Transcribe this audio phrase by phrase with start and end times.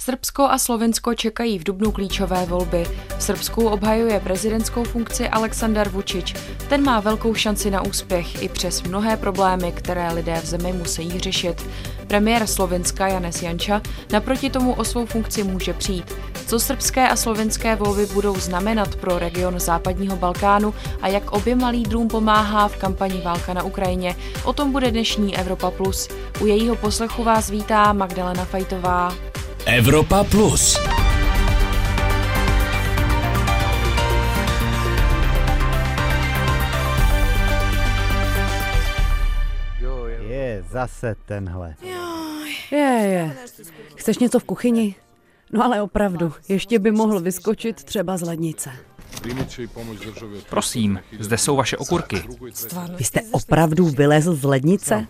[0.00, 2.86] Srbsko a Slovinsko čekají v dubnu klíčové volby.
[3.18, 6.36] V Srbsku obhajuje prezidentskou funkci Aleksandar Vučić.
[6.68, 11.18] Ten má velkou šanci na úspěch i přes mnohé problémy, které lidé v zemi musí
[11.18, 11.66] řešit.
[12.06, 13.82] Premiér Slovinska Janes Janča
[14.12, 16.14] naproti tomu o svou funkci může přijít.
[16.46, 22.08] Co srbské a slovinské volby budou znamenat pro region západního Balkánu a jak oběma lídrům
[22.08, 26.08] pomáhá v kampani Válka na Ukrajině, o tom bude dnešní Evropa Plus.
[26.40, 29.12] U jejího poslechu vás vítá Magdalena Fajtová.
[29.66, 30.78] Evropa Plus.
[40.28, 41.74] Je, zase tenhle.
[42.70, 43.36] Je, je.
[43.94, 44.94] Chceš něco v kuchyni?
[45.52, 48.70] No ale opravdu, ještě by mohl vyskočit třeba z lednice.
[50.48, 52.22] Prosím, zde jsou vaše okurky.
[52.96, 55.06] Vy jste opravdu vylezl z lednice?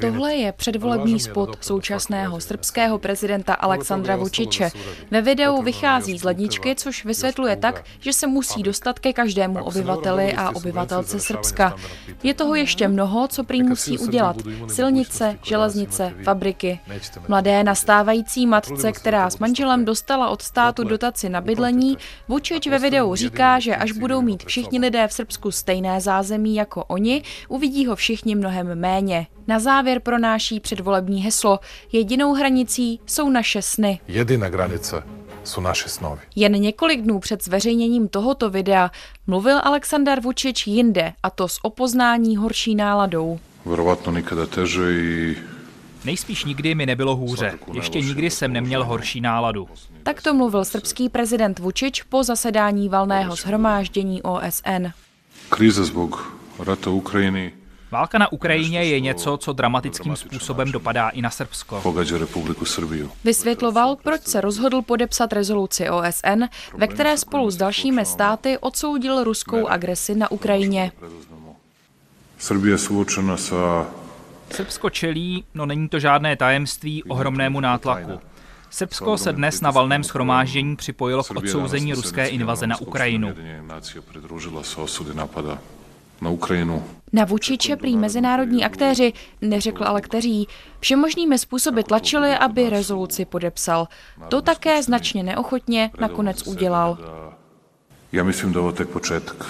[0.00, 4.70] Tohle je předvolební spot současného srbského prezidenta Aleksandra Vučiče.
[5.10, 10.32] Ve videu vychází z ledničky, což vysvětluje tak, že se musí dostat ke každému obyvateli
[10.32, 11.76] a obyvatelce Srbska.
[12.22, 14.36] Je toho ještě mnoho, co prý musí udělat.
[14.68, 16.80] Silnice, železnice, fabriky.
[17.28, 23.14] Mladé nastávající matce, která s manželem dostala od státu dotaci na bydlení, Vučič ve videu
[23.14, 27.96] říká, že až budou mít všichni lidé v Srbsku stejné zázemí jako oni, uvidí ho
[27.96, 29.26] všichni mnohem méně.
[29.46, 31.60] Na závěr pronáší předvolební heslo.
[31.92, 34.00] Jedinou hranicí jsou naše sny.
[34.08, 35.04] Jedina granica
[35.44, 36.20] jsou naše snovy.
[36.36, 38.90] Jen několik dnů před zveřejněním tohoto videa
[39.26, 43.38] mluvil Aleksandar Vučič jinde, a to s opoznání horší náladou.
[43.64, 45.36] Verovatno nikada teže i
[46.04, 47.58] Nejspíš nikdy mi nebylo hůře.
[47.72, 49.68] Ještě nikdy jsem neměl horší náladu.
[50.02, 54.86] Tak to mluvil srbský prezident Vučič po zasedání valného shromáždění OSN.
[55.48, 57.52] kriza zbog rata u Ukrajini
[57.92, 61.82] Válka na Ukrajině je něco, co dramatickým způsobem dopadá i na Srbsko.
[63.24, 66.42] Vysvětloval, proč se rozhodl podepsat rezoluci OSN,
[66.76, 70.92] ve které spolu s dalšími státy odsoudil ruskou agresi na Ukrajině.
[72.76, 73.86] Suočena sa
[74.50, 78.20] Srbsko čelí, no není to žádné tajemství, ohromnému nátlaku.
[78.70, 83.34] Srbsko se dnes na valném schromáždění připojilo k odsouzení ruské invaze na Ukrajinu.
[86.22, 86.82] Na Ukrajinu.
[87.12, 90.48] Na Vučiče prý mezinárodní aktéři, neřekl ale kteří,
[90.80, 93.88] všemožnými způsoby tlačili, aby rezoluci podepsal.
[94.28, 96.98] To také značně neochotně nakonec udělal.
[98.12, 99.46] Ja mislim da je ovo tek početak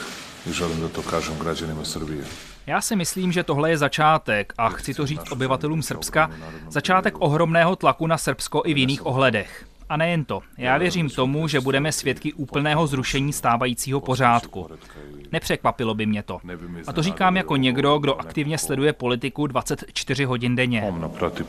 [0.46, 2.24] i želim da to kažem građanima Srbije.
[2.66, 6.30] Já si myslím, že tohle je začátek a chci to říct obyvatelům Srbska,
[6.68, 9.66] začátek ohromného tlaku na Srbsko i v jiných ohledech.
[9.92, 10.40] A nejen to.
[10.58, 14.70] Já věřím tomu, že budeme svědky úplného zrušení stávajícího pořádku.
[15.32, 16.38] Nepřekvapilo by mě to.
[16.86, 20.92] A to říkám jako někdo, kdo aktivně sleduje politiku 24 hodin denně.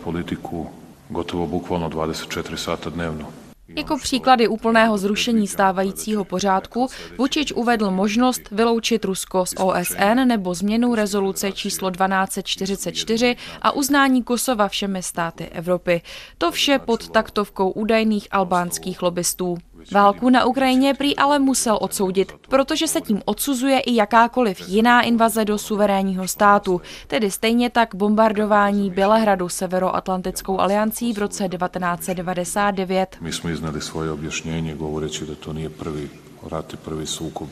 [0.03, 0.69] Politiku
[1.09, 3.42] gotovo bukvalno 24 sata dnevno.
[3.75, 10.95] Jako příklady úplného zrušení stávajícího pořádku Vučič uvedl možnost vyloučit Rusko z OSN nebo změnu
[10.95, 16.01] rezoluce číslo 1244 a uznání Kosova všemi státy Evropy.
[16.37, 19.57] To vše pod taktovkou údajných albánských lobbystů.
[19.91, 25.45] Válku na Ukrajině prý ale musel odsoudit, protože se tím odsuzuje i jakákoliv jiná invaze
[25.45, 33.17] do suverénního státu, tedy stejně tak bombardování Bělehradu Severoatlantickou aliancí v roce 1999.
[33.21, 36.09] Mi smo iznali svoje objašnjenje govoreći da to nije prvi
[36.51, 37.47] rat i prvi sukob.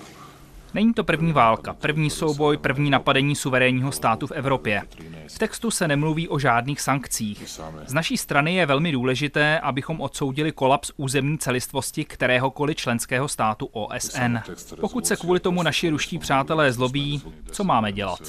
[0.73, 4.81] Není to první válka, první souboj, první napadení suverénního státu v Evropě.
[5.27, 7.59] V textu se nemluví o žádných sankcích.
[7.85, 14.37] Z naší strany je velmi důležité, abychom odsoudili kolaps územní celistvosti kteréhokoliv členského státu OSN.
[14.79, 17.21] Pokud se kvůli tomu naši ruští přátelé zlobí,
[17.51, 18.19] co máme dělat?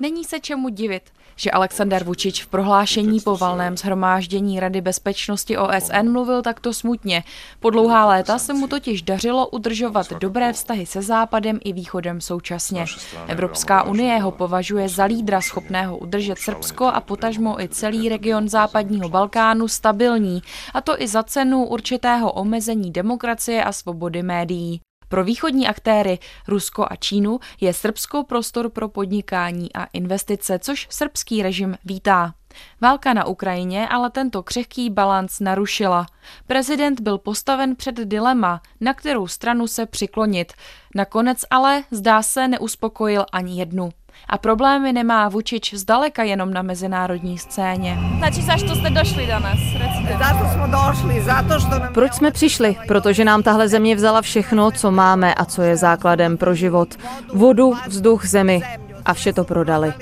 [0.00, 6.08] Není se čemu divit, že Aleksandar Vučič v prohlášení po valném shromáždění Rady bezpečnosti OSN
[6.10, 7.24] mluvil takto smutně.
[7.60, 12.84] Po dlouhá léta se mu totiž dařilo udržovat dobré vztahy se Západem i Východem současně.
[13.26, 19.08] Evropská unie ho považuje za lídra schopného udržet Srbsko a potažmo i celý region západního
[19.08, 20.42] Balkánu stabilní,
[20.74, 24.80] a to i za cenu určitého omezení demokracie a svobody médií.
[25.16, 26.18] Pro východní aktéry
[26.48, 32.34] Rusko a Čínu je Srbsko prostor pro podnikání a investice, což srbský režim vítá.
[32.80, 36.06] Válka na Ukrajině ale tento křehký balans narušila.
[36.46, 40.52] Prezident byl postaven před dilema, na kterou stranu se přiklonit.
[40.94, 43.90] Nakonec ale, zdá se, neuspokojil ani jednu.
[44.28, 47.98] A problémy nemá Vučič zdaleka jenom na mezinárodní scéně.
[48.18, 49.58] Znači zašto ste došli danas?
[49.72, 50.16] Recite.
[50.18, 51.94] Zato smo došli, zato nam...
[51.94, 52.76] Proč jsme přišli?
[52.88, 56.94] Protože nám tahle země vzala všechno, co máme a co je základem pro život.
[57.34, 58.62] Vodu, vzduch, zemi.
[59.04, 59.92] A vše to prodali.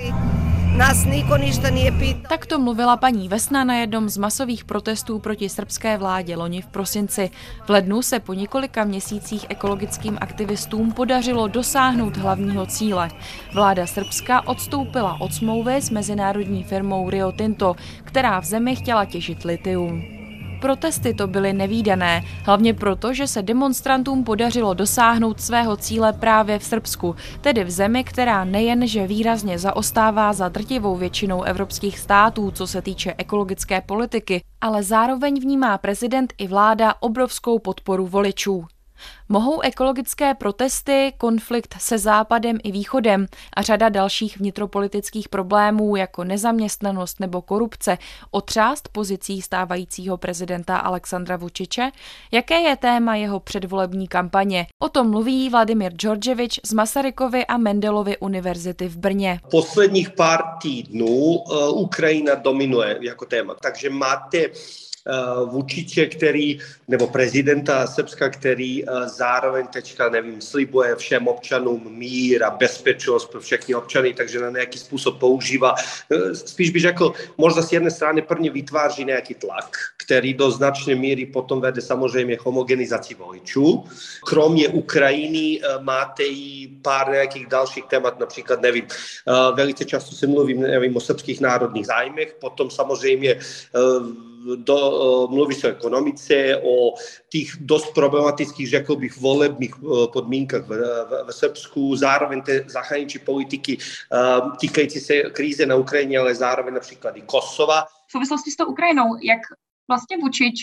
[0.78, 2.28] Nás niko ništa nije pitao.
[2.28, 7.30] Takto mluvila paní Vesna na jednom z masových protestů proti srbské vládě loni v prosinci.
[7.66, 13.10] V lednu se po několika měsících ekologickým aktivistům podařilo dosáhnout hlavního cíle.
[13.54, 17.74] Vláda Srbska odstoupila od smlouvy s mezinárodní firmou Rio Tinto,
[18.04, 20.13] která v zemi chtěla těžit litium.
[20.64, 26.64] Protesty to byly nevýdané, hlavně proto, že se demonstrantům podařilo dosáhnout svého cíle právě v
[26.64, 32.82] Srbsku, tedy v zemi, která nejenže výrazně zaostává za drtivou většinou evropských států, co se
[32.82, 38.66] týče ekologické politiky, ale zároveň vnímá prezident i vláda obrovskou podporu voličů.
[39.28, 47.20] Mohou ekologické protesty, konflikt se Západem i Východem a řada dalších vnitropolitických problémů jako nezaměstnanost
[47.20, 47.98] nebo korupce
[48.30, 51.90] otřást pozicí stávajícího prezidenta Alexandra Vučiče?
[52.32, 54.66] Jaké je téma jeho předvolební kampaně?
[54.78, 59.40] O tom mluví Vladimír Džordževič z Masarykovy a Mendelovy univerzity v Brně.
[59.50, 64.93] Posledních pár týdnů uh, Ukrajina dominuje jako téma, takže máte Eh,
[65.44, 66.58] Vučiče, který,
[66.88, 73.40] nebo prezidenta Srbska, který eh, zároveň teďka, nevím, slibuje všem občanům mír a bezpečnost pro
[73.40, 75.74] všechny občany, takže na nějaký způsob používá.
[76.10, 80.94] Eh, spíš bych řekl, možná z jedné strany prvně vytváří nějaký tlak, který do značné
[80.94, 83.84] míry potom vede samozřejmě homogenizaci voličů.
[84.26, 88.86] Kromě Ukrajiny máte i pár nějakých dalších témat, například, nevím,
[89.54, 93.40] velice často se mluvím, nevím, o srbských národních zájmech, potom samozřejmě
[94.56, 96.94] do, mluví se o ekonomice, o
[97.28, 99.74] těch dost problematických, řekl bych, volebních
[100.12, 103.78] podmínkách v, v, v Srbsku, zároveň té zahraniční politiky
[104.60, 107.84] týkající se kríze na Ukrajině, ale zároveň například i Kosova.
[108.08, 109.40] V souvislosti s tou Ukrajinou, jak
[109.88, 110.54] vlastně Vučič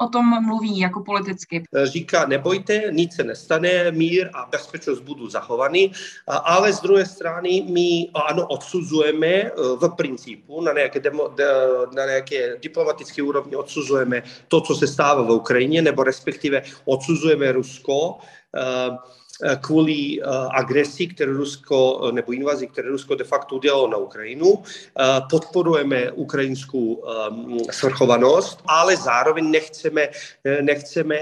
[0.00, 1.64] o tom mluví jako politicky.
[1.84, 5.92] Říká, nebojte, nic se nestane, mír a bezpečnost budou zachovaný,
[6.26, 11.34] ale z druhé strany my ano, odsuzujeme e, v principu na nějaké, demo,
[11.96, 18.18] na nějaké diplomatické úrovni odsuzujeme to, co se stává v Ukrajině, nebo respektive odsuzujeme Rusko,
[18.56, 18.90] Eh,
[19.60, 24.62] kvůli eh, agresi, kterou Rusko, eh, nebo invazi, které Rusko de facto udělalo na Ukrajinu.
[25.30, 27.04] Podporujeme ukrajinskou
[27.70, 30.08] svrchovanost, ale zároveň nechceme,
[30.60, 31.18] nechceme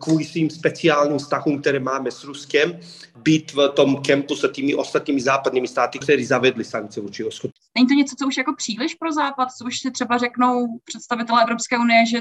[0.00, 2.80] kvůli svým speciálním vztahům, které máme s Ruskem,
[3.22, 7.50] být v tom kempu s těmi ostatními západními státy, které zavedly sankce vůči Rusku.
[7.74, 11.42] Není to něco, co už jako příliš pro Západ, co už si třeba řeknou představitelé
[11.42, 12.20] Evropské unie, že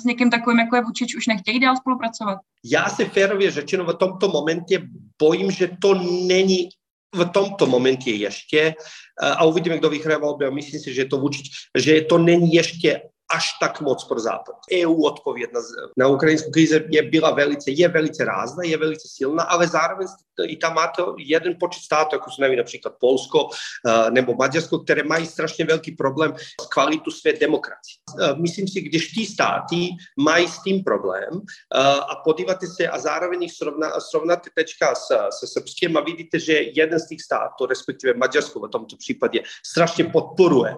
[0.00, 2.38] s někým takovým, jako je Vučič, už nechtějí dál spolupracovat?
[2.64, 4.82] Já se férově řečeno v tomto momentě
[5.18, 5.94] bojím, že to
[6.26, 6.68] není
[7.14, 8.74] v tomto momentě ještě
[9.22, 11.46] a uvidíme, kdo vyhraje volby myslím si, že to Vučič,
[11.78, 14.56] že to není ještě až tak moc pro Západ.
[14.72, 15.60] EU odpověď na,
[15.96, 20.06] na ukrajinskou krizi je, byla velice, je velice rázna, je velice silná, ale zároveň
[20.44, 25.26] i tam máte jeden počet států, jako jsou například Polsko uh, nebo Maďarsko, které mají
[25.26, 28.00] strašně velký problém s kvalitu své demokracie.
[28.14, 31.42] Uh, myslím si, když ty státy mají s tím problém uh,
[31.84, 35.06] a podíváte se a zároveň jich srovna, srovnáte tečka s,
[35.38, 40.04] se Srbskem a vidíte, že jeden z těch států, respektive Maďarsko v tomto případě, strašně
[40.04, 40.76] podporuje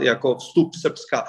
[0.00, 1.24] jako vstup Srbska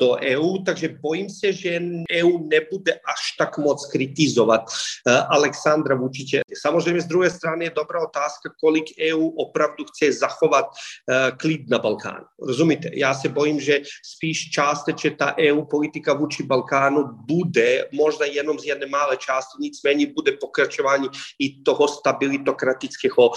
[0.00, 1.80] do EU, takže bojím se, že
[2.12, 6.40] EU nebude až tak moc kritizovat uh, Alexandra Vučiče.
[6.60, 11.78] Samozřejmě z druhé strany je dobrá otázka, kolik EU opravdu chce zachovat uh, klid na
[11.78, 12.24] Balkánu.
[12.42, 12.90] Rozumíte?
[12.92, 13.80] Já se bojím, že
[14.16, 20.06] spíš částečně ta EU politika vůči Balkánu bude možná jenom z jedné malé části, nicméně
[20.06, 23.34] bude pokračování i toho stabilitokratického uh,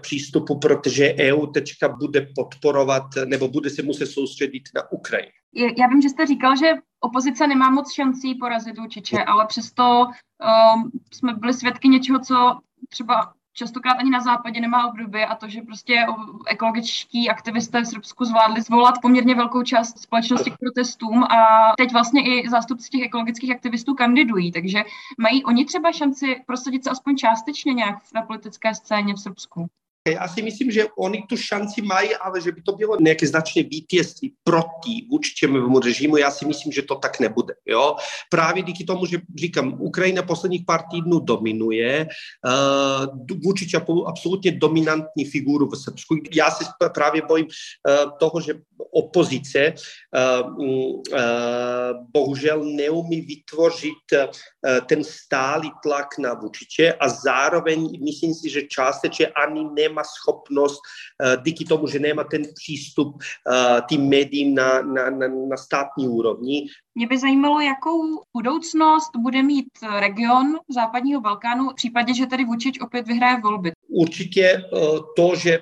[0.00, 6.02] přístupu, protože EU teďka bude podporovat nebo bude se muset soustředit na Ukrajinu já vím,
[6.02, 11.54] že jste říkal, že opozice nemá moc šancí porazit Vučiče, ale přesto um, jsme byli
[11.54, 12.58] svědky něčeho, co
[12.88, 16.06] třeba častokrát ani na západě nemá období a to, že prostě
[16.46, 22.22] ekologičtí aktivisté v Srbsku zvládli zvolat poměrně velkou část společnosti k protestům a teď vlastně
[22.22, 24.82] i zástupci těch ekologických aktivistů kandidují, takže
[25.18, 29.66] mají oni třeba šanci prosadit se aspoň částečně nějak na politické scéně v Srbsku?
[30.08, 33.62] Já si myslím, že oni tu šanci mají, ale že by to bylo nějaké značné
[33.62, 37.54] vítězství proti určitému režimu, já si myslím, že to tak nebude.
[37.66, 37.96] Jo?
[38.30, 45.68] Právě díky tomu, že říkám, Ukrajina posledních pár týdnů dominuje, uh, Vučić absolutně dominantní figuru
[45.68, 46.16] v Srbsku.
[46.32, 48.54] Já si právě bojím uh, toho, že
[48.92, 51.18] opozice uh, uh,
[52.12, 59.26] bohužel neumí vytvořit uh, ten stálý tlak na Vučiče a zároveň myslím si, že částečně
[59.26, 60.80] ani nemá schopnost,
[61.24, 66.08] eh, díky tomu, že nemá ten přístup eh, tým médiím na, na, na, na státní
[66.08, 66.66] úrovni.
[66.94, 69.66] Mě by zajímalo, jakou budoucnost bude mít
[69.98, 73.72] region západního Balkánu v případě, že tady Vučič opět vyhraje volby.
[73.88, 74.60] Určitě eh,
[75.16, 75.60] to, že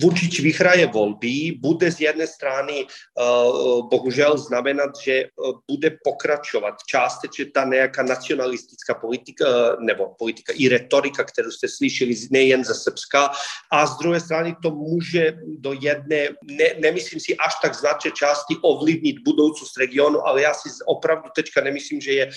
[0.00, 7.44] Vučić vyhraje volby, bude z jedné strany uh, bohužel znamenat, že uh, bude pokračovat částečně
[7.44, 13.30] ta nějaká nacionalistická politika, uh, nebo politika i retorika, kterou jste slyšeli nejen ze Srbska,
[13.70, 18.56] a z druhé strany to může do jedné, ne, nemyslím si až tak značné části
[18.62, 22.30] ovlivnit budoucnost regionu, ale já si opravdu teďka nemyslím, že je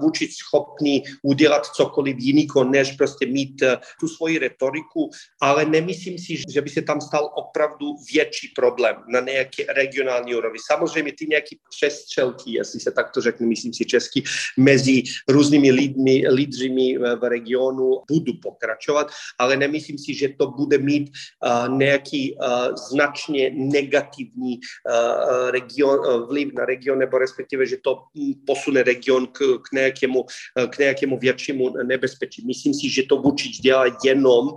[0.00, 3.62] Vučić schopný udělat cokoliv jiného, než prostě mít
[4.00, 5.10] tu svoji retoriku,
[5.40, 10.58] ale nemyslím si, že by se tam stal opravdu větší problém na nějaké regionální úrovni.
[10.66, 14.22] Samozřejmě ty nějaké přestřelky, jestli se takto řekne, myslím si česky,
[14.56, 21.10] mezi různými lidmi, lídřimi v regionu budou pokračovat, ale nemyslím si, že to bude mít
[21.10, 28.02] uh, nějaký uh, značně negativní uh, region, uh, vliv na region, nebo respektive, že to
[28.46, 30.26] posune region k, k, nějakému,
[30.70, 32.46] k nějakému většímu nebezpečí.
[32.46, 34.54] Myslím si, že to Vučić dělá jenom uh,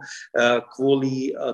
[0.76, 1.52] kvůli uh,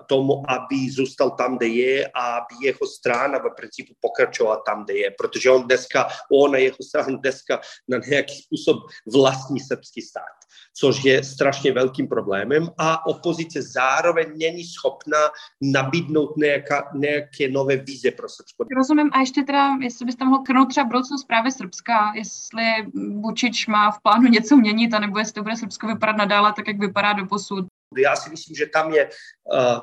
[0.47, 5.11] aby zůstal tam, kde je a aby jeho strana v principu pokračovala tam, kde je,
[5.17, 8.77] protože on dneska, on a jeho strana dneska na nějaký způsob
[9.13, 10.37] vlastní srbský stát,
[10.79, 15.17] což je strašně velkým problémem a opozice zároveň není schopná
[15.61, 18.65] nabídnout nějaká, nějaké nové vize pro Srbsko.
[18.77, 22.63] Rozumím a ještě teda, jestli byste mohl krnout třeba budoucnost právě Srbska, jestli
[22.93, 27.13] Bučič má v plánu něco měnit, anebo jestli bude Srbsko vypadat nadále tak, jak vypadá
[27.13, 27.65] do posud.
[27.97, 29.09] Já si myslím, že tam je
[29.53, 29.79] uh,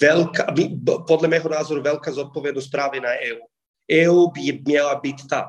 [0.00, 0.46] velká,
[1.06, 3.40] podle mého názoru velká zodpovědnost právě na EU.
[3.92, 5.48] EU by měla být ta,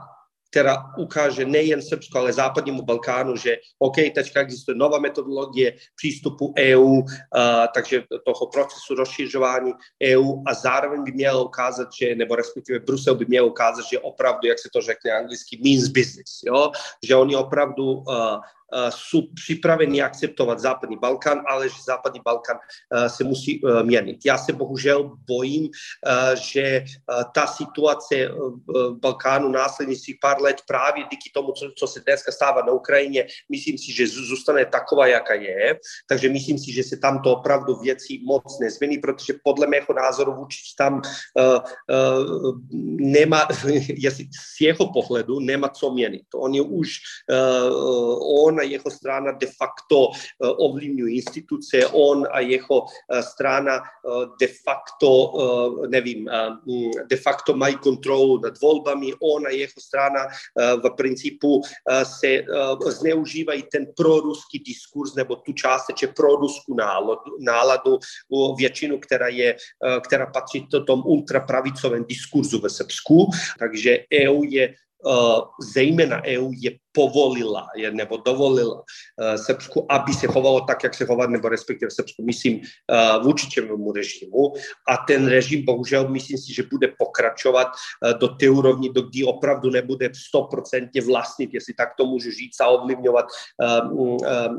[0.53, 6.85] která ukáže nejen Srbsku, ale západnímu Balkánu, že OK, teďka existuje nová metodologie přístupu EU,
[6.85, 7.05] uh,
[7.73, 13.25] takže toho procesu rozšiřování EU a zároveň by měl ukázat, že, nebo respektive Brusel by
[13.25, 16.71] měl ukázat, že opravdu, jak se to řekne anglicky, means business, jo?
[17.03, 18.37] že oni opravdu uh,
[18.89, 22.57] jsou připraveni akceptovat západní Balkán, ale že západní Balkán
[23.07, 24.17] se musí měnit.
[24.25, 25.69] Já se bohužel bojím,
[26.33, 26.83] že
[27.33, 28.15] ta situace
[28.67, 33.27] v Balkánu následujících pár let právě díky tomu, co, co se dneska stává na Ukrajině,
[33.49, 35.79] myslím si, že zůstane taková, jaká je.
[36.07, 40.31] Takže myslím si, že se tam to opravdu věci moc nezmění, protože podle mého názoru
[40.31, 41.01] Vučić tam
[41.37, 42.59] uh, uh,
[42.99, 43.47] nemá,
[43.97, 44.27] jestli
[44.57, 46.25] z jeho pohledu nemá co měnit.
[46.35, 46.89] On je už,
[47.31, 53.75] uh, on a jeho strana de facto eh, ovlivňují instituce, on a jeho eh, strana
[53.75, 55.09] eh, de facto,
[55.87, 56.29] nevím,
[56.65, 61.61] mm, de facto mají kontrolu nad volbami, on a jeho strana v principu
[62.03, 62.45] se
[62.87, 67.99] zneužívají ten proruský diskurs nebo tu částečně proruskou náladu, náladu
[68.57, 69.55] většinu, která, je,
[70.01, 73.29] která patří do tom ultrapravicovém diskurzu ve Srbsku.
[73.59, 74.75] Takže EU je
[75.73, 81.05] zejména EU je povolila je, nebo dovolila uh, Srbsku, aby se chovalo tak, jak se
[81.05, 84.53] chovat, nebo respektive Srbsku, myslím, uh, vůči čemu režimu.
[84.87, 89.23] A ten režim, bohužel, myslím si, že bude pokračovat uh, do té úrovni, do kdy
[89.23, 93.25] opravdu nebude 100% vlastnit, jestli tak to můžu říct, a ovlivňovat
[93.85, 94.17] uh, uh,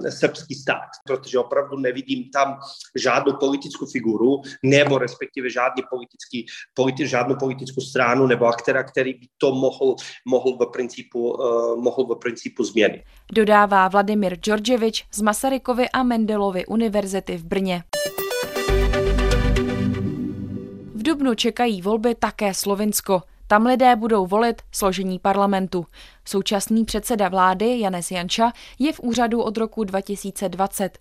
[0.09, 0.91] srbský stát.
[1.07, 2.59] Protože opravdu nevidím tam
[2.99, 9.27] žádnou politickou figuru, nebo respektive žádný politický, politi, žádnou politickou stranu, nebo aktéra, který by
[9.39, 9.95] to mohl,
[10.27, 13.05] mohl v principu, uh, mohl v principu změny.
[13.33, 17.85] Dodává Vladimír Džordževič z Masarykovy a Mendelovy univerzity v Brně.
[20.95, 23.23] V Dubnu čekají volby také Slovinsko.
[23.47, 25.87] Tam lidé budou volit složení parlamentu.
[26.25, 30.99] Současný předseda vlády Janes Janča je v úřadu od roku 2020.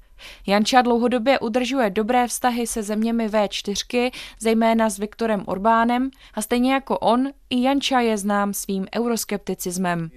[0.48, 7.00] Janča dlouhodobě udržuje dobré vztahy se zeměmi V4, zejména s Viktorem Orbánem a stejně jako
[7.00, 10.10] on, i Janča je znám svým euroskepticismem.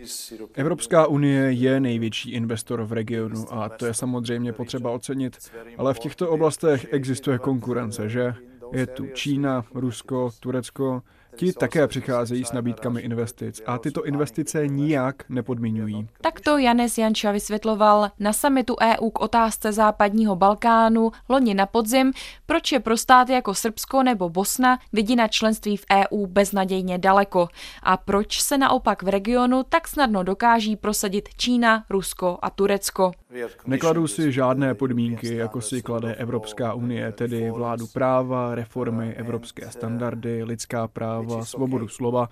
[0.55, 5.37] Evropská unie je největší investor v regionu a to je samozřejmě potřeba ocenit,
[5.79, 8.35] ale v těchto oblastech existuje konkurence, že?
[8.73, 11.03] Je tu Čína, Rusko, Turecko,
[11.37, 16.09] Ti také přicházejí s nabídkami investic a tyto investice nijak nepodmiňují.
[16.21, 22.13] Takto Janes Janča vysvětloval na samitu EU k otázce západního Balkánu loni na podzim,
[22.47, 27.49] proč je pro státy jako Srbsko nebo Bosna vidina členství v EU beznadějně daleko
[27.83, 33.13] a proč se naopak v regionu tak snadno dokáží prosadit Čína, Rusko a Turecko.
[33.67, 40.45] Nekladou si žádné podmínky, jako si klade Evropská unie, tedy vládu práva, reformy, evropské standardy,
[40.45, 42.29] lidská práva, svobodu slova.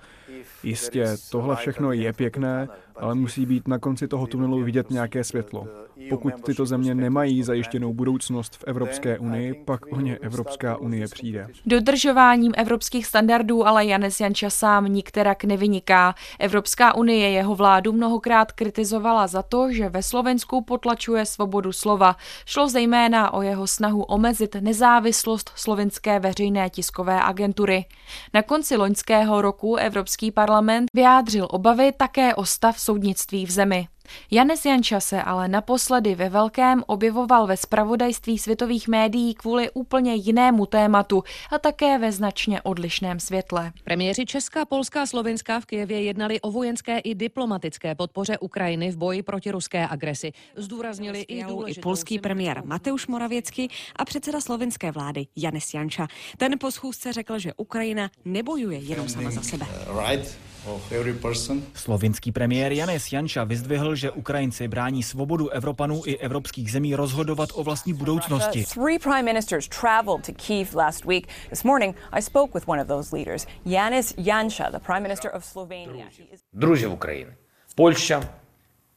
[0.63, 5.67] Jistě, tohle všechno je pěkné, ale musí být na konci toho tunelu vidět nějaké světlo.
[6.11, 11.49] Pokud tyto země nemají zajištěnou budoucnost v Evropské unii, pak o ně Evropská unie přijde.
[11.67, 16.15] Dodržováním evropských standardů ale Janes Janča sám nikterak nevyniká.
[16.39, 22.17] Evropská unie jeho vládu mnohokrát kritizovala za to, že ve Slovensku potlačuje svobodu slova.
[22.47, 27.85] Šlo zejména o jeho snahu omezit nezávislost slovenské veřejné tiskové agentury.
[28.35, 33.89] Na konci loňského roku Evropský parlament vyjádřil obavy také o stav soudnictví v zemi.
[34.31, 40.67] Janes Janča se ale naposledy ve velkém objevoval ve spravodajství světových médií kvůli úplně jinému
[40.67, 43.73] tématu a také ve značně odlišném světle.
[43.85, 48.97] Premiéři Česká, Polská a Slovenská v Kijevě jednali o vojenské i diplomatické podpoře Ukrajiny v
[48.97, 50.33] boji proti ruské agresi.
[50.57, 56.07] Zdůraznili i, i polský premiér Mateusz Moravěcky a předseda slovenské vlády Janes Janča.
[56.37, 59.67] Ten po schůzce řekl, že Ukrajina nebojuje jenom sama za sebe.
[61.74, 67.64] Slovinský premiér Janes Janča vyzdvihl, že Ukrajinci brání svobodu Evropanů i evropských zemí rozhodovat o
[67.64, 68.66] vlastní budoucnosti.
[68.74, 71.28] Three prime ministers traveled to Kiev last week.
[71.50, 75.44] This morning I spoke with one of those leaders, Yanis Janša, the prime minister of
[75.44, 76.06] Slovenia.
[76.54, 77.32] Друзів України.
[77.76, 78.24] Польща,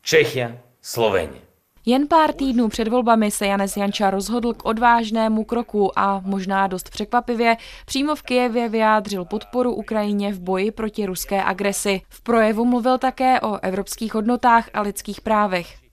[0.02, 1.40] Чехія, Словенія.
[1.89, 6.89] Jen pár týdnů před volbami se Janes Janča rozhodl k odvážnému kroku a možná dost
[6.89, 12.01] překvapivě přímo v Kijevě vyjádřil podporu Ukrajině v boji proti ruské agresi.
[12.09, 15.86] V projevu mluvil také o evropských hodnotách a lidských právech.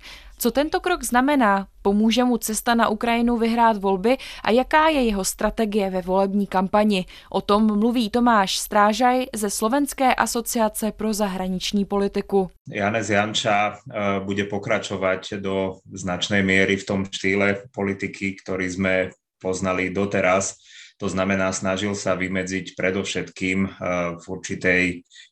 [0.44, 1.66] Co tento krok znamená?
[1.82, 7.06] Pomůže mu cesta na Ukrajinu vyhrát volby a jaká je jeho strategie ve volební kampani?
[7.30, 12.50] O tom mluví Tomáš Strážaj ze Slovenské asociace pro zahraniční politiku.
[12.68, 18.94] Janez Janča eh, bude pokračovať do značnej miery v tom štýle politiky, ktorý sme
[19.40, 20.60] poznali doteraz
[20.94, 23.70] to znamená, snažil sa vymedziť predovšetkým eh,
[24.14, 24.82] v určitej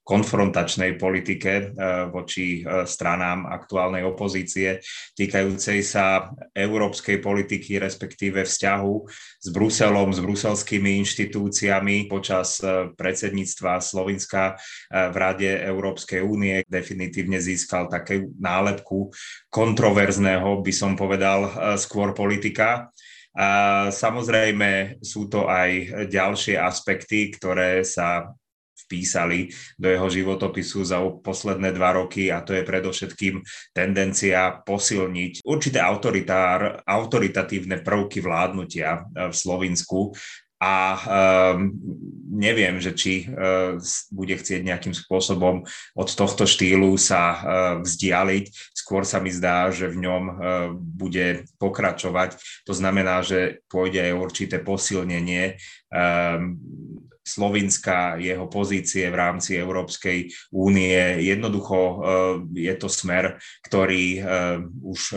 [0.02, 1.66] konfrontačnej politike eh,
[2.10, 4.82] voči eh, stranám aktuálnej opozície,
[5.14, 8.94] týkajúcej sa európskej politiky, respektíve vzťahu
[9.38, 12.58] s Bruselom, s bruselskými inštitúciami počas
[12.96, 14.58] predsedníctva Slovenska
[14.90, 16.62] v Rade Európskej únie.
[16.66, 19.12] Definitívne získal také nálepku
[19.52, 22.92] kontroverzného, by som povedal, skôr politika.
[23.32, 28.28] A samozrejme sú to aj ďalšie aspekty, ktoré sa
[28.92, 29.48] vpísali
[29.80, 33.40] do jeho životopisu za posledné dva roky a to je predovšetkým
[33.72, 40.12] tendencia posilniť určité autoritár, autoritatívne prvky vládnutia v Slovensku
[40.62, 41.74] a um,
[42.30, 43.82] neviem, že či uh,
[44.14, 45.66] bude chcieť nejakým spôsobom
[45.98, 47.38] od tohto štýlu sa uh,
[47.82, 48.70] vzdialiť.
[48.70, 50.34] Skôr sa mi zdá, že v ňom uh,
[50.78, 52.38] bude pokračovať.
[52.70, 55.58] To znamená, že pôjde aj určité posilnenie
[55.90, 56.54] um,
[57.22, 61.22] Slovinska, jeho pozície v rámci Európskej únie.
[61.22, 62.02] Jednoducho
[62.50, 64.18] je to smer, ktorý
[64.82, 65.14] už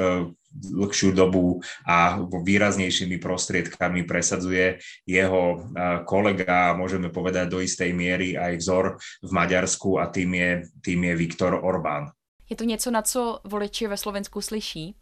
[0.56, 5.68] dlhšiu dobu a výraznejšími prostriedkami presadzuje jeho
[6.08, 8.86] kolega, môžeme povedať do istej miery aj vzor
[9.24, 12.12] v Maďarsku a tým je, tým je Viktor Orbán.
[12.50, 14.96] Je to něco, na co voliči ve Slovensku slyší?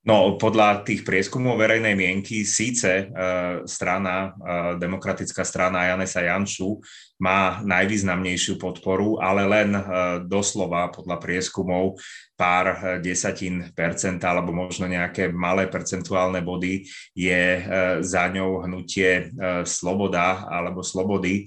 [0.00, 6.80] No, podľa tých prieskumov verejnej mienky síce uh, strana, uh, demokratická strana Janesa Janšu
[7.20, 9.84] má najvýznamnejšiu podporu, ale len uh,
[10.24, 12.00] doslova podľa prieskumov
[12.32, 17.60] pár desatín percenta alebo možno nejaké malé percentuálne body je
[18.00, 19.28] za ňou hnutie
[19.68, 21.44] Sloboda alebo Slobody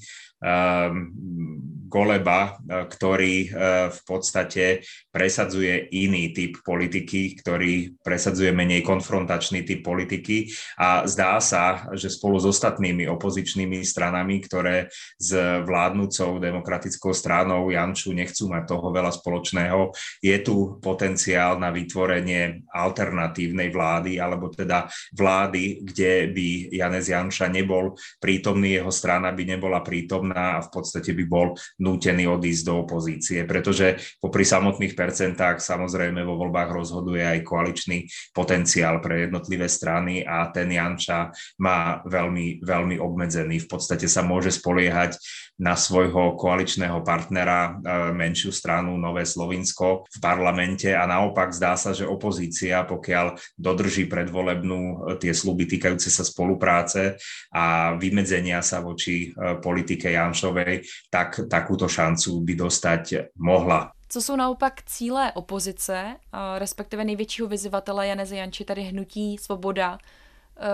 [1.90, 3.50] Goleba, ktorý
[3.90, 10.50] v podstate presadzuje iný typ politiky, ktorý presadzuje menej konfrontačný typ politiky.
[10.82, 14.90] A zdá sa, že spolu s ostatnými opozičnými stranami, ktoré
[15.22, 22.66] s vládnúcou demokratickou stranou Janču nechcú mať toho veľa spoločného, je tu potenciál na vytvorenie
[22.74, 29.86] alternatívnej vlády, alebo teda vlády, kde by Janez Janša nebol prítomný, jeho strana by nebola
[29.86, 36.40] prítomná a v podstate by bol nútený odísť do opozície, pretože popri samotných samozrejme vo
[36.40, 43.66] voľbách rozhoduje aj koaličný potenciál pre jednotlivé strany a ten Janča má veľmi, veľmi obmedzený.
[43.66, 45.20] V podstate sa môže spoliehať
[45.62, 47.72] na svojho koaličného partnera, e,
[48.12, 54.82] menšiu stranu Nové Slovinsko v parlamente a naopak zdá sa, že opozícia, pokiaľ dodrží predvolebnú
[54.82, 57.22] e, tie sluby týkajúce sa spolupráce
[57.54, 63.94] a vymedzenia sa voči e, politike Janšovej, tak takúto šancu by dostať mohla.
[64.14, 66.16] Co jsou naopak cíle opozice,
[66.58, 69.98] respektive největšího vyzývatele Janeze Janči, tady Hnutí Svoboda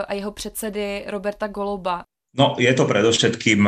[0.07, 2.03] a jeho předsedy Roberta Goloba?
[2.37, 3.65] No, je to predovšetkým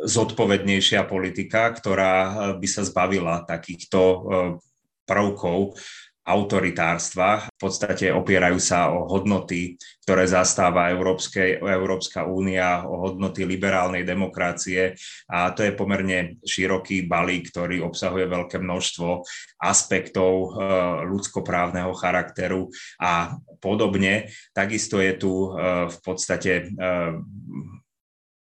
[0.00, 4.18] zodpovednejšia politika, ktorá eh, by sa zbavila takýchto eh,
[5.04, 5.76] prvkov
[6.24, 7.48] autoritárstva.
[7.48, 14.94] V podstate opierajú sa o hodnoty, ktoré zastáva Európske, Európska únia, o hodnoty liberálnej demokracie
[15.30, 19.08] a to je pomerne široký balík, ktorý obsahuje veľké množstvo
[19.64, 20.48] aspektov e,
[21.08, 22.68] ľudskoprávneho charakteru
[23.00, 24.28] a podobne.
[24.52, 25.48] Takisto je tu e,
[25.88, 26.64] v podstate e,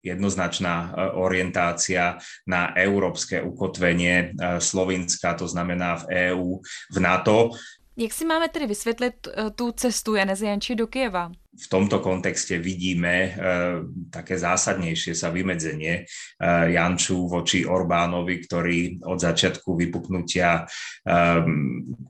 [0.03, 6.61] jednoznačná orientácia na európske ukotvenie Slovinska, to znamená v EÚ,
[6.95, 7.51] v NATO.
[7.97, 11.31] Jak si máme tedy vysvětlit tu cestu Janeze Janči do Kieva?
[11.59, 13.35] V tomto kontexte vidíme
[14.07, 16.07] také zásadnejšie sa vymedzenie
[16.71, 20.63] Janču voči Orbánovi, ktorý od začiatku vypuknutia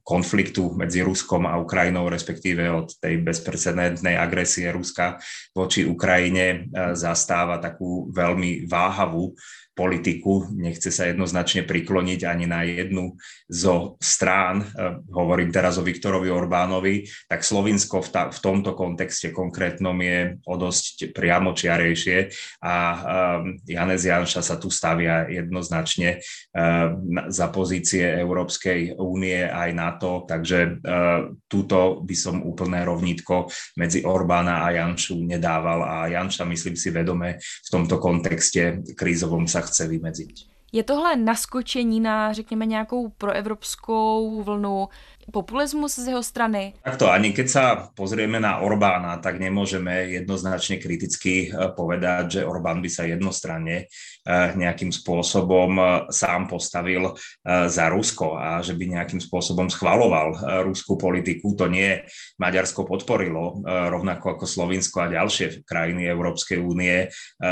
[0.05, 5.17] konfliktu medzi Ruskom a Ukrajinou, respektíve od tej bezprecedentnej agresie Ruska
[5.57, 9.33] voči Ukrajine zastáva takú veľmi váhavú
[9.79, 13.15] politiku, nechce sa jednoznačne prikloniť ani na jednu
[13.47, 14.67] zo strán,
[15.07, 20.55] hovorím teraz o Viktorovi Orbánovi, tak Slovinsko v, ta, v tomto kontexte konkrétnom je o
[20.59, 22.17] dosť priamočiarejšie
[22.59, 26.19] a um, Janez Janša sa tu stavia jednoznačne
[26.51, 33.47] um, za pozície Európskej únie aj NATO, takže uh, túto by som úplné rovnítko
[33.79, 35.85] medzi Orbána a Janšu nedával.
[35.85, 40.49] A Janša, myslím si, vedome v tomto kontexte krízovom sa chce vymedziť.
[40.71, 44.87] Je tohle naskočení na, řekněme, nějakou proevropskou vlnu
[45.31, 46.77] populismus z jeho strany?
[46.83, 52.81] Takto, ani keď sa pozrieme na Orbána, tak nemôžeme jednoznačne kriticky eh, povedať, že Orbán
[52.81, 57.13] by sa jednostranne eh, nejakým spôsobom eh, sám postavil
[57.45, 61.53] za Rusko a že by nejakým spôsobom schvaloval ruskú politiku.
[61.57, 62.01] To nie
[62.41, 67.09] Maďarsko podporilo, rovnako ako Slovinsko a ďalšie krajiny Európskej únie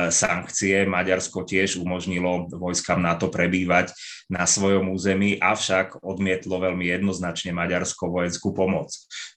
[0.10, 0.88] sankcie.
[0.90, 3.94] Maďarsko tiež umožnilo vojskám NATO prebývať
[4.28, 7.67] na svojom území, avšak odmietlo veľmi jednoznačne Maďarsko
[8.08, 8.88] vojenskú pomoc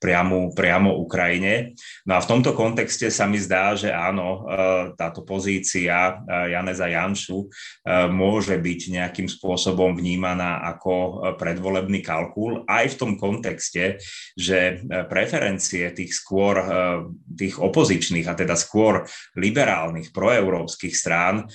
[0.00, 1.76] priamo, priamo Ukrajine.
[2.08, 4.40] No a v tomto kontexte sa mi zdá, že áno, e,
[4.96, 7.46] táto pozícia e, Janeza Janšu e,
[8.08, 14.00] môže byť nejakým spôsobom vnímaná ako predvolebný kalkul aj v tom kontexte,
[14.34, 16.62] že preferencie tých skôr
[17.34, 19.04] tých opozičných a teda skôr
[19.36, 21.48] liberálnych proeurópskych strán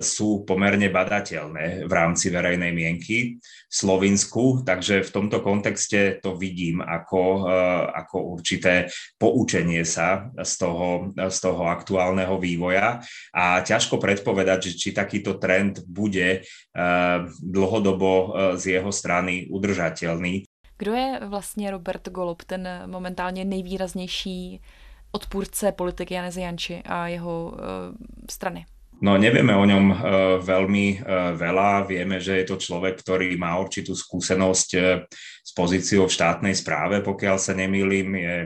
[0.00, 5.91] sú pomerne badateľné v rámci verejnej mienky v Slovensku, takže v tomto kontexte
[6.22, 13.00] to vidím ako, eh, ako určité poučenie sa z toho, z toho aktuálneho vývoja
[13.34, 20.44] a ťažko predpovedať, že či takýto trend bude eh, dlhodobo eh, z jeho strany udržateľný.
[20.78, 24.60] Kdo je vlastně Robert Golob, ten momentálně nejvýraznější
[25.12, 27.54] odpůrce politiky Janeze Janči a jeho
[28.30, 28.66] strany?
[29.02, 29.96] No nevieme o ňom uh,
[30.38, 31.90] veľmi uh, veľa.
[31.90, 35.02] Vieme, že je to človek, ktorý má určitú skúsenosť uh,
[35.42, 38.14] s pozíciou v štátnej správe, pokiaľ sa nemýlim.
[38.14, 38.36] Je,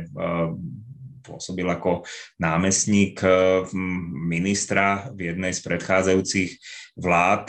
[1.26, 2.06] pôsobil ako
[2.38, 3.18] námestník
[4.30, 6.50] ministra v jednej z predchádzajúcich
[6.96, 7.44] vlád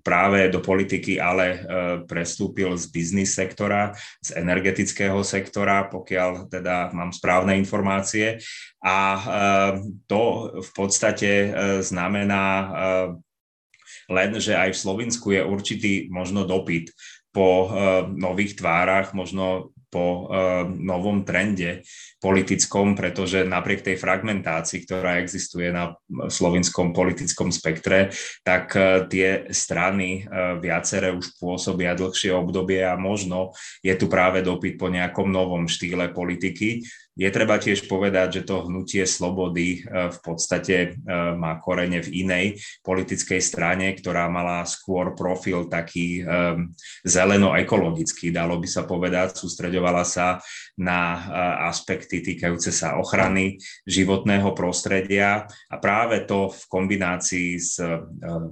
[0.00, 1.66] práve do politiky, ale
[2.06, 8.38] prestúpil z biznis sektora, z energetického sektora, pokiaľ teda mám správne informácie.
[8.80, 9.18] A
[10.08, 11.52] to v podstate
[11.84, 12.46] znamená
[14.08, 16.94] len, že aj v Slovensku je určitý možno dopyt
[17.32, 17.68] po
[18.12, 20.24] nových tvárach, možno po
[20.72, 21.84] novom trende
[22.16, 28.08] politickom, pretože napriek tej fragmentácii, ktorá existuje na slovinskom politickom spektre,
[28.40, 28.72] tak
[29.12, 30.24] tie strany
[30.64, 33.52] viaceré už pôsobia dlhšie obdobie a možno
[33.84, 36.80] je tu práve dopyt po nejakom novom štýle politiky,
[37.12, 40.96] je treba tiež povedať, že to hnutie slobody v podstate
[41.36, 42.46] má korene v inej
[42.80, 46.24] politickej strane, ktorá mala skôr profil taký
[47.04, 49.36] zeleno-ekologický, dalo by sa povedať,
[49.82, 50.38] sústreďovala sa
[50.78, 51.00] na
[51.66, 57.82] aspekty týkajúce sa ochrany životného prostredia a práve to v kombinácii s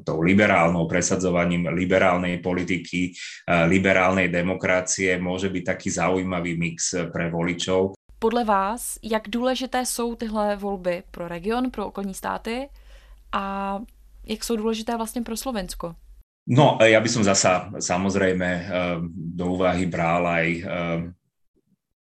[0.05, 3.15] tou liberálnou presadzovaním liberálnej politiky,
[3.71, 7.95] liberálnej demokracie môže byť taký zaujímavý mix pre voličov.
[8.21, 12.69] Podle vás, jak důležité jsou tyhle volby pro region, pro okolní státy
[13.33, 13.79] a
[14.27, 15.95] jak jsou důležité vlastně pro Slovensko?
[16.51, 18.67] No, ja by som zasa samozrejme
[19.13, 20.47] do úvahy bral aj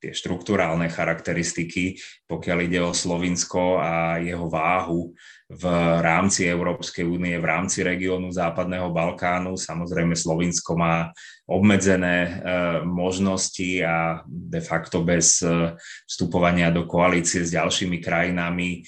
[0.00, 5.12] tie štruktúrálne charakteristiky, pokiaľ ide o Slovinsko a jeho váhu
[5.50, 5.64] v
[5.98, 9.58] rámci Európskej únie, v rámci regiónu Západného Balkánu.
[9.58, 11.10] Samozrejme, Slovinsko má
[11.50, 12.30] obmedzené e,
[12.86, 15.74] možnosti a de facto bez e,
[16.06, 18.80] vstupovania do koalície s ďalšími krajinami e,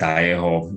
[0.00, 0.72] tá jeho,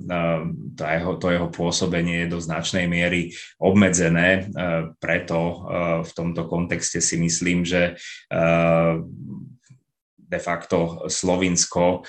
[0.76, 4.52] tá jeho, to jeho pôsobenie je do značnej miery obmedzené.
[5.00, 5.64] Preto
[6.04, 7.96] v tomto kontexte si myslím, že
[10.32, 12.00] de facto Slovinsko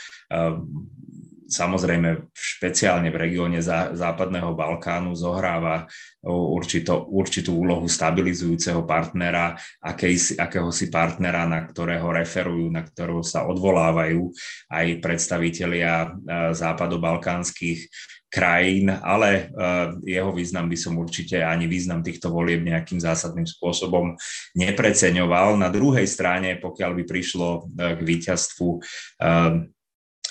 [1.53, 3.61] samozrejme špeciálne v regióne
[3.93, 5.85] Západného Balkánu zohráva
[6.25, 14.33] určito, určitú úlohu stabilizujúceho partnera, akej, akéhosi partnera, na ktorého referujú, na ktorého sa odvolávajú
[14.73, 16.15] aj predstavitelia
[16.57, 17.85] západobalkánskych
[18.33, 19.53] krajín, ale
[20.01, 24.17] jeho význam by som určite ani význam týchto volieb nejakým zásadným spôsobom
[24.57, 25.53] nepreceňoval.
[25.61, 28.81] Na druhej strane, pokiaľ by prišlo k víťazstvu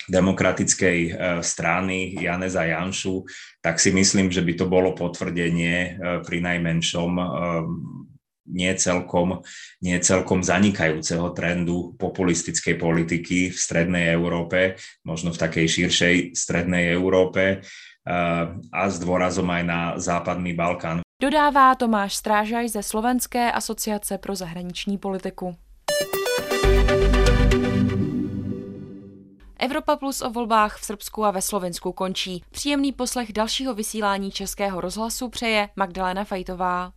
[0.03, 0.99] demokratickej
[1.39, 3.23] strany Janeza Janšu,
[3.63, 5.95] tak si myslím, že by to bolo potvrdenie
[6.27, 7.11] pri najmenšom
[8.43, 9.39] nie celkom,
[9.79, 14.75] nie celkom zanikajúceho trendu populistickej politiky v strednej Európe,
[15.07, 17.63] možno v takej širšej strednej Európe
[18.71, 21.01] a s dôrazom aj na západný Balkán.
[21.21, 25.55] Dodává Tomáš Strážaj ze Slovenské asociace pro zahraniční politiku.
[29.59, 32.43] Evropa Plus o volbách v Srbsku a ve Slovensku končí.
[32.51, 36.91] Příjemný poslech dalšího vysílání Českého rozhlasu přeje Magdalena Fajtová.